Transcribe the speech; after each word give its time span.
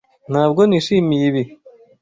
Ntabwo 0.31 0.61
nishimiye 0.65 1.25
ibi. 1.29 1.43